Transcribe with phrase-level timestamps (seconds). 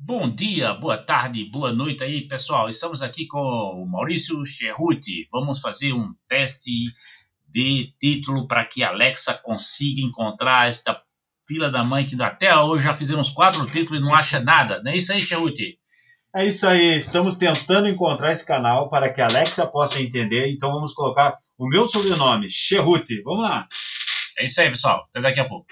[0.00, 2.68] Bom dia, boa tarde, boa noite aí, pessoal.
[2.68, 5.26] Estamos aqui com o Maurício Cherruti.
[5.32, 6.70] Vamos fazer um teste
[7.48, 11.02] de título para que a Alexa consiga encontrar esta
[11.48, 14.80] fila da mãe que até hoje já fizemos quatro títulos e não acha nada.
[14.84, 15.76] Não é isso aí, Cherruti?
[16.32, 20.70] É isso aí, estamos tentando encontrar esse canal para que a Alexa possa entender, então
[20.70, 23.20] vamos colocar o meu sobrenome, Cherruti.
[23.22, 23.66] Vamos lá.
[24.38, 25.06] É isso aí, pessoal.
[25.10, 25.66] Até daqui a pouco.